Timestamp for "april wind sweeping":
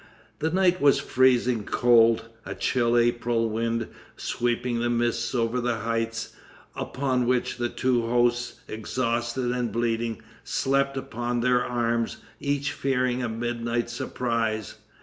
2.97-4.79